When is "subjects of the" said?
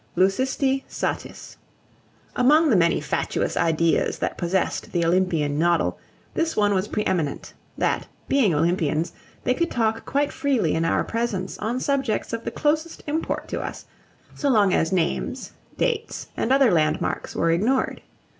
11.79-12.49